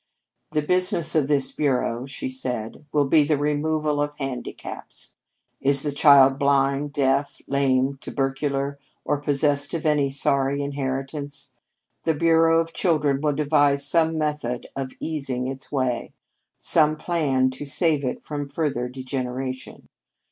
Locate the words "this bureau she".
1.27-2.27